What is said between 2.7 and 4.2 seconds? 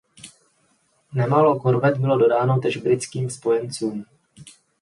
britským spojencům.